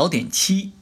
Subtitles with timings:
[0.00, 0.72] 考点七：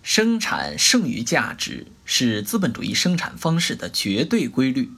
[0.00, 4.92] 生产剩余价值是资本主义生产方式的绝对规律。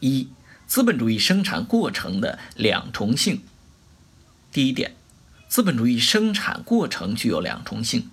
[0.00, 0.26] 一、
[0.66, 3.42] 资本主义生产过程的两重性。
[4.50, 4.96] 第一点，
[5.46, 8.10] 资本主义生产过程具有两重性，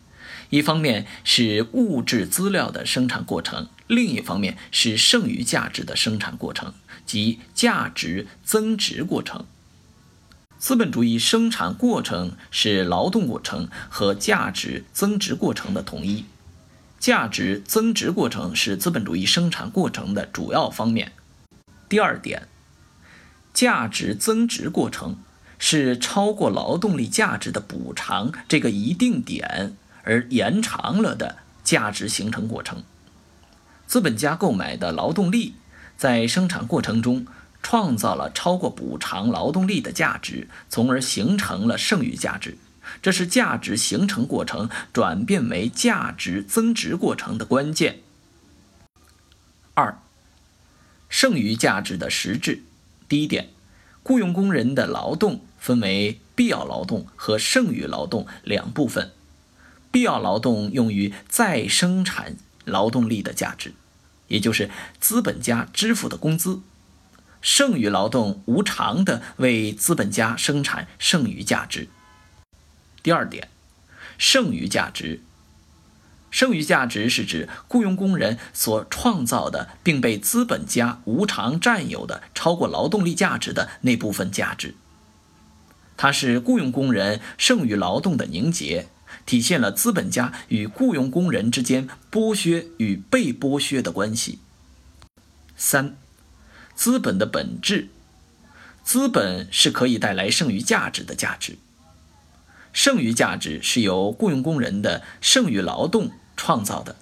[0.52, 9.48] 一方面是物质资料的生产过程，另一方面是剩余价值的生产过程，即价值增值过程。
[10.60, 16.25] 资本主义生产过程是劳动过程和价值增值过程的统一，
[17.00, 21.14] 价值增值过程是资本主义生产过程的主要方面。
[21.88, 22.47] 第二点，
[23.54, 25.18] 价值增值过程。
[25.61, 32.81] 是超过劳动力价值的补偿这个一定点而延长了的价值形成过程。
[33.86, 35.55] 资本家购买的劳动力
[35.97, 37.28] 在生产过程中
[37.69, 42.58] 创造了超过补偿劳动力的价值，从而形成了剩余价值。
[43.00, 47.99] 这是价值形成过程转变为价值增值过程的关键。
[49.75, 49.99] 二、
[51.09, 52.63] 剩余价值的实质。
[53.07, 53.49] 第一点，
[54.01, 55.41] 雇佣工人的劳动。
[55.59, 59.11] 分为必要劳动和剩余劳动两部分。
[59.91, 63.73] 必要劳动用于再生产劳动力的价值，
[64.29, 66.61] 也就是资本家支付的工资；
[67.41, 71.87] 剩余劳动无偿的为资本家生产剩余价值。
[73.01, 73.49] 第二点，
[74.17, 75.21] 剩余价值。
[76.31, 84.75] 剩余价值是指雇佣工人所创造的并被资本家无偿占有的超过劳动力价值的那部分价值。
[85.97, 88.87] 它是雇佣工人剩余劳动的凝结，
[89.25, 94.39] 体现了资本家与雇佣工人之间剥削与被剥削的关系。
[95.57, 95.97] 三、
[96.80, 97.89] 资本的本质，
[98.85, 101.58] 资本是可以带来剩余价值的价值。
[102.72, 106.95] 剩余价值是由雇佣工人的剩余劳动创造的。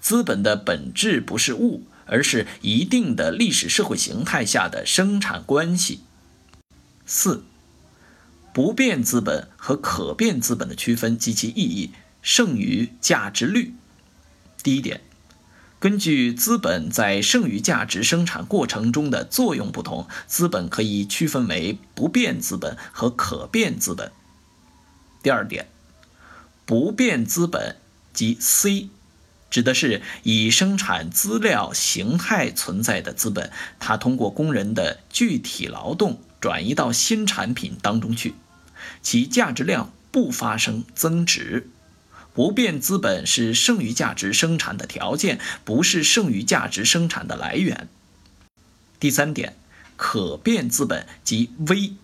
[0.00, 6.00] 资本的本质不是物，而是一定的历史社会形态下的生产关系。
[7.04, 7.44] 四。
[8.54, 11.90] 不变资本和可变资本的区分及其意义。
[12.22, 13.74] 剩余价值率。
[14.62, 15.02] 第一点，
[15.80, 24.12] 根据资本在剩余价值生产过程中的作用不同，资本可以区分为不变资本和可变资本。
[25.22, 25.68] 第二点，
[26.66, 27.76] 不变资本
[28.12, 28.90] 即 C，
[29.50, 36.20] 指的是以生产资料形态存在的资本，它通过工人的具体劳动。
[36.40, 38.34] 转移到新产品当中去，
[39.02, 41.68] 其价值量不发生增值。
[42.32, 47.88] 不变资本是剩余价值生产的条件，不是剩余价值生产的来源。
[48.98, 49.56] 第三点，
[49.96, 51.94] 可变资本即 V，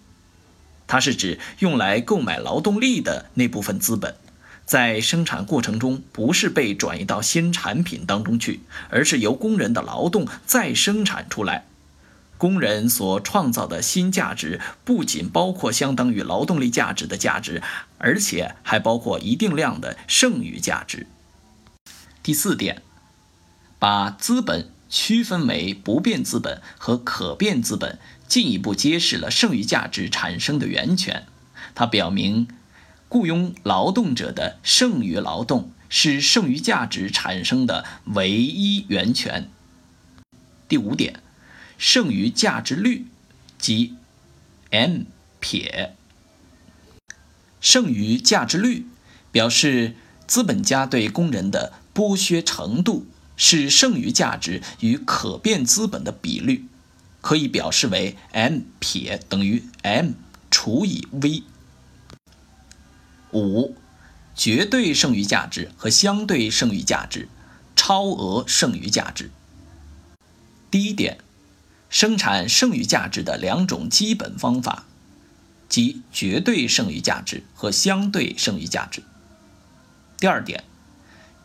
[0.87, 4.16] 它是指用来购买劳动力的那部分资本，
[4.64, 8.60] 在生产过程中不是被转移到新产品当中去，
[8.91, 11.66] 而是由工人的劳动再生产出来。
[12.38, 17.62] 工人所创造的新价值不仅包括相当于劳动力价值的价值，
[17.98, 21.06] 而且还包括一定量的剩余价值。
[22.22, 22.82] 第四点，
[23.78, 27.98] 把资本区分为不变资本和可变资本，
[28.28, 31.26] 进一步揭示了剩余价值产生的源泉。
[31.75, 32.48] 它表明，
[33.08, 39.48] 雇佣劳动者的剩余劳动是剩余价值产生的唯一源泉。
[40.69, 41.20] 第五点。
[41.78, 43.06] 剩余价值率，
[43.59, 43.94] 即
[44.70, 45.03] M
[45.41, 45.94] 撇。
[47.60, 48.87] 剩余价值率
[49.31, 49.94] 表示
[50.26, 53.06] 资本家对工人的剥削程度，
[53.37, 56.66] 是剩余价值与可变资本的比率，
[57.20, 60.12] 可以表示为 M 撇等于 M
[60.50, 61.43] 除以 V。
[63.32, 63.76] 五、
[64.34, 67.28] 绝对剩余价值和相对剩余价值，
[67.75, 69.31] 超额剩余价值。
[70.70, 71.19] 第一点。
[71.96, 74.84] 生产剩余价值的两种基本方法，
[75.66, 79.02] 即绝对剩余价值和相对剩余价值。
[80.19, 80.64] 第二点，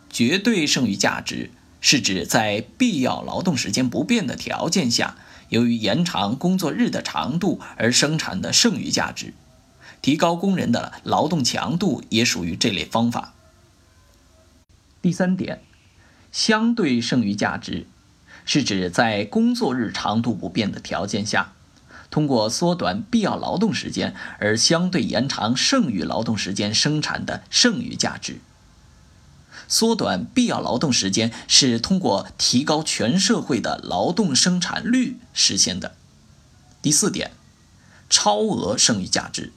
[0.09, 5.15] 绝对剩余价值是指在必要劳动时间不变的条件下，
[5.47, 9.33] 由于延长工作日的长度而生产的剩余价值。
[10.01, 13.33] 提高工人的劳动强度也属于这类方法。
[15.01, 15.61] 第三点，
[16.33, 17.87] 相对剩余价值。
[18.45, 21.53] 是指在工作日长度不变的条件下，
[22.09, 28.41] 通过缩短必要劳动时间而相对延长剩余劳动时间生产的剩余价值。
[29.67, 35.95] 缩短必要劳动时间是通过提高全社会的劳动生产率实现的。
[36.81, 37.31] 第四点，
[38.09, 39.53] 超额剩余价值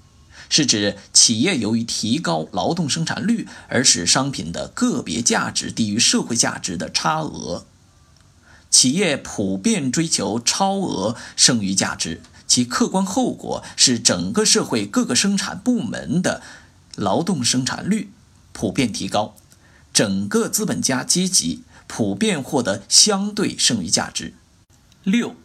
[0.49, 7.67] 是指企业由于提高劳动生产率而使商品的个别价值低于社会价值的差额。
[8.75, 16.43] 企业普遍追求超额剩余价值，其客观后果是整个社会各个生产部门的
[16.97, 18.11] 劳动生产率
[18.53, 19.37] 普遍提高，
[19.93, 24.35] 整个资本家阶级普遍获得相对剩余价值。
[25.05, 25.37] 六。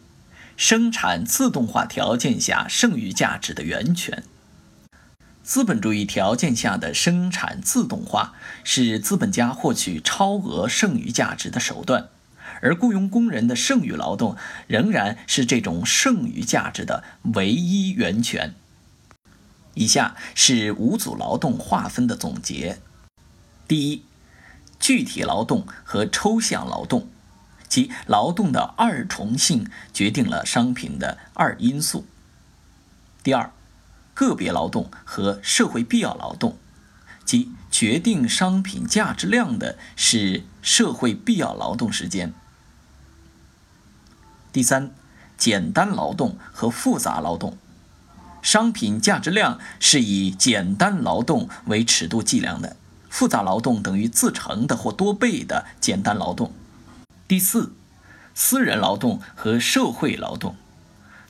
[0.56, 4.24] 生产自动化条件下剩余价值的源泉。
[5.44, 8.34] 资本主义条件下的生产自动化
[8.64, 12.08] 是资本家获取超额剩余价值的手段，
[12.62, 14.36] 而雇佣工人的剩余劳动
[14.66, 17.04] 仍然是这种剩余价值的
[17.34, 18.54] 唯一源泉。
[19.74, 22.78] 以下是五组劳动划分的总结：
[23.68, 24.02] 第一，
[24.78, 27.08] 具体劳动和抽象劳动。
[27.68, 32.04] 即劳动的二重性决定了商品的二因素。
[33.22, 33.52] 第二，
[34.12, 36.58] 个别劳动和社会必要劳动，
[37.24, 42.34] 即决定商品价值量的是社会必要劳动时间。
[44.52, 44.90] 第三，
[45.36, 47.56] 简单劳动和复杂劳动，
[48.42, 52.76] 商品价值量是以简单劳动为尺度计量的，
[53.08, 56.52] 复杂劳动等于自成的或多倍的简单劳动。
[57.28, 57.72] 第四，
[58.34, 60.56] 私人劳动和社会劳动，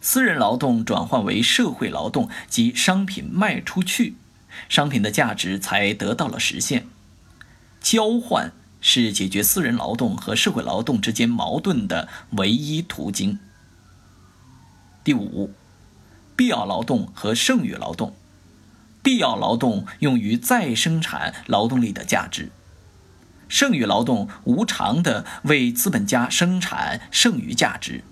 [0.00, 4.16] 私人劳动转换为社会劳动及商品卖出去，
[4.70, 6.86] 商品的价值才得到了实现。
[7.82, 13.38] 交换是解决私人劳动和社会劳动之间矛盾的唯一途径。
[15.02, 15.52] 第五，
[16.36, 18.14] 必要劳动和剩余劳动，
[19.02, 22.50] 必要劳动用于再生产劳动力的价值。
[23.48, 28.04] 剩余劳动无偿地为资本家生产剩余价值。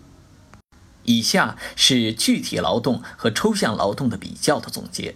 [1.05, 5.15] 以下是具体劳动和抽象劳动的比较的总结。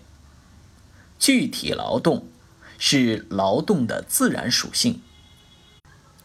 [1.19, 2.29] 具体劳动
[2.79, 5.01] 是劳动的自然属性，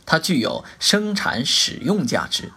[0.08, 2.54] 它具有生产使用价值，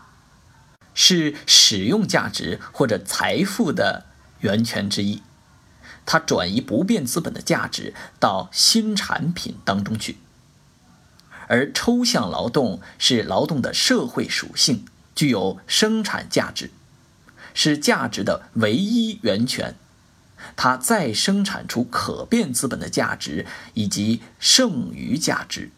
[0.94, 4.06] 是使用价值或者财富的
[4.38, 5.20] 源泉之一。
[6.06, 10.18] 它转移不变资本的价值到新产品当中去。
[11.48, 14.86] 而抽象劳动是劳动的社会属性，
[15.16, 16.70] 具有生产价值，
[17.52, 19.74] 是价值的唯一源泉。
[20.54, 23.44] 它再生产出可变资本的价值
[23.74, 25.72] 以及剩余价值。